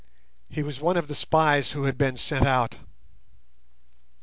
[0.49, 2.79] He was one of the spies who had been sent out.